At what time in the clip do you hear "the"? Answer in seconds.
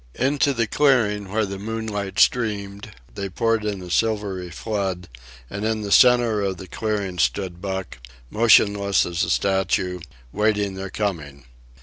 0.51-0.65, 1.45-1.59, 5.83-5.91, 6.57-6.65